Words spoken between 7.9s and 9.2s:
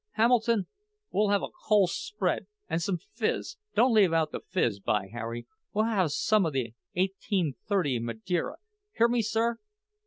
Madeira. Hear